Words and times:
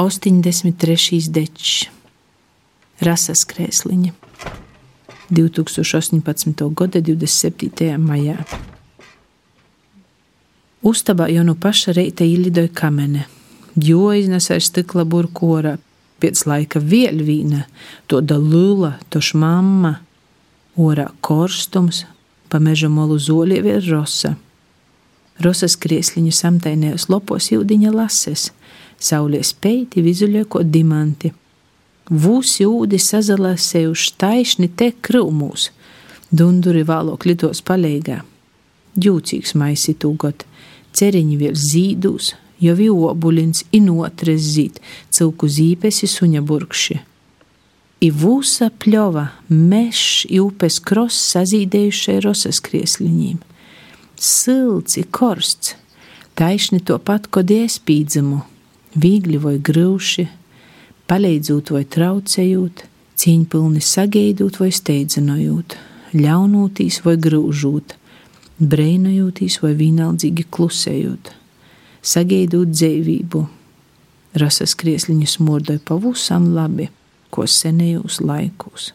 83. 0.00 1.28
dečs, 1.28 1.90
Rasas 3.04 3.42
krēsliņa, 3.44 4.14
2018. 5.28 6.62
gada 6.72 7.02
27. 7.04 7.98
maijā. 8.00 8.38
Uztabā 10.80 11.26
jau 11.28 11.44
no 11.44 11.52
paša 11.52 11.92
reita 11.98 12.24
ielidoja 12.24 12.72
kamene, 12.72 13.26
jo 13.76 14.06
iznesēja 14.16 14.64
stikla 14.70 15.04
burkora, 15.04 15.74
pēc 16.16 16.46
laika 16.48 16.80
vielvīna, 16.80 17.66
to 18.08 18.22
dalula, 18.24 18.94
toš 19.12 19.34
mamma, 19.36 19.98
orā 20.80 21.10
korstums, 21.20 22.06
pa 22.48 22.56
meža 22.56 22.88
molu 22.88 23.20
zoļie 23.20 23.60
ir 23.68 23.84
rosa. 23.92 24.32
Rosas 25.44 25.76
kriesliņu 25.76 26.32
samtainējos 26.32 27.10
lopos 27.12 27.52
jūdiņa 27.52 27.92
lases, 27.92 28.48
saulē 29.00 29.42
speiti 29.46 30.04
vizuļie 30.04 30.44
ko 30.52 30.62
dimanti. 30.64 31.32
Vūsi 32.10 32.66
ūdi 32.66 32.98
sazalasējuši 32.98 34.14
taisni 34.18 34.68
te 34.68 34.90
krūmūs, 34.92 35.70
dunduri 36.34 36.82
vālok 36.86 37.26
litos 37.30 37.62
palīgā. 37.62 38.20
Jūcīgs 38.98 39.54
maisi 39.54 39.94
tūgot, 39.94 40.42
ceriņi 40.96 41.36
vēl 41.38 41.54
zīdūs, 41.54 42.32
jo 42.60 42.74
viobuļins 42.76 43.64
inotres 43.76 44.42
zīt, 44.56 44.80
cilku 45.10 45.48
zīpesi 45.48 46.10
suņa 46.10 46.42
burkši. 46.42 46.98
I 48.00 48.08
vūsa 48.16 48.70
pļova, 48.80 49.26
mešs, 49.52 50.24
upes 50.40 50.80
kross 50.82 51.34
sazīdējušai 51.34 52.16
rosas 52.24 52.60
kriesliņiem. 52.64 53.38
Silci, 54.20 55.04
korsts, 55.12 55.74
taisni 56.36 56.80
to 56.80 56.96
pat, 56.98 57.28
kod 57.32 57.52
iespīdzamu, 57.52 58.40
viegli 58.94 59.38
vai 59.38 59.58
grūši, 59.58 60.26
palīdzot 61.10 61.72
vai 61.74 61.84
traucējot, 61.84 62.84
cīņpilni 63.20 63.82
sagaidot 63.84 64.60
vai 64.60 64.70
steidzinojot, 64.74 65.76
ļaunotīs 66.16 67.00
vai 67.04 67.16
grūžot, 67.20 67.96
breinojotīs 68.60 69.60
vai 69.62 69.74
vienaldzīgi 69.78 70.46
klusējot, 70.52 71.32
sagaidot 72.02 72.72
dzīvību. 72.74 73.44
Rasas 74.40 74.76
kriesliņas 74.78 75.40
mordoja 75.42 75.82
pavusam 75.82 76.52
labi, 76.54 76.88
ko 77.34 77.46
senējos 77.50 78.20
laikos. 78.22 78.92